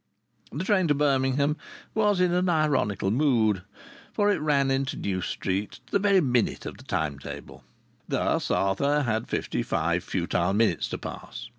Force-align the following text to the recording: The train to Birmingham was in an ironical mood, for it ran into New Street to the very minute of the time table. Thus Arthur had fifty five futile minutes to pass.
The 0.51 0.63
train 0.63 0.87
to 0.87 0.95
Birmingham 0.95 1.57
was 1.93 2.19
in 2.19 2.33
an 2.33 2.49
ironical 2.49 3.11
mood, 3.11 3.61
for 4.13 4.31
it 4.31 4.41
ran 4.41 4.71
into 4.71 4.97
New 4.97 5.21
Street 5.21 5.73
to 5.73 5.91
the 5.91 5.99
very 5.99 6.21
minute 6.21 6.65
of 6.65 6.77
the 6.77 6.83
time 6.83 7.19
table. 7.19 7.63
Thus 8.07 8.49
Arthur 8.49 9.03
had 9.03 9.27
fifty 9.27 9.61
five 9.61 10.03
futile 10.03 10.53
minutes 10.53 10.89
to 10.89 10.97
pass. 10.97 11.49